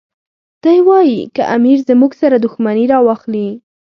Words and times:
دی 0.63 0.79
وایي 0.87 1.19
که 1.35 1.43
امیر 1.55 1.77
زموږ 1.89 2.11
سره 2.21 2.35
دښمني 2.45 2.85
راواخلي. 2.93 3.47